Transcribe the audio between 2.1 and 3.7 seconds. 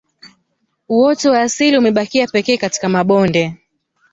pekee katika mabonde